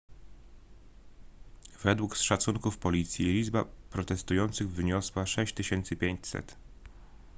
według 1.83 2.15
szacunków 2.15 2.77
policji 2.77 3.25
liczba 3.25 3.65
protestujących 3.89 4.69
wyniosła 4.69 5.25
6500 5.25 6.55